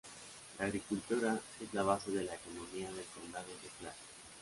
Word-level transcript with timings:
La 0.57 0.65
agricultura 0.65 1.39
es 1.61 1.71
la 1.75 1.83
base 1.83 2.09
de 2.09 2.23
la 2.23 2.33
economía 2.33 2.91
del 2.91 3.05
condado 3.13 3.49
de 3.61 3.69
Clay. 3.77 3.93